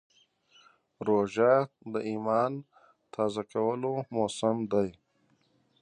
[1.07, 1.53] روژه
[1.93, 2.53] د ایمان
[3.13, 4.89] تازه کولو موسم دی.